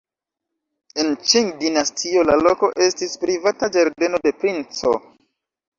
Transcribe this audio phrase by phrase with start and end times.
[1.03, 4.99] En Ĉing-dinastio la loko estis privata ĝardeno de princo.